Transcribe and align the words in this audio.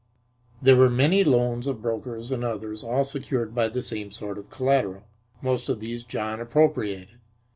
There 0.63 0.75
were 0.77 0.89
many 0.89 1.23
loans 1.23 1.67
of 1.67 1.83
brokers 1.83 2.31
and 2.31 2.43
others 2.43 2.83
all 2.83 3.03
secured 3.03 3.53
by 3.53 3.67
the 3.67 3.83
same 3.83 4.09
sort 4.09 4.39
of 4.39 4.49
collateral. 4.49 5.03
Most 5.43 5.69
of 5.69 5.79
these 5.79 6.03
John 6.03 6.39
appropriated. 6.39 7.19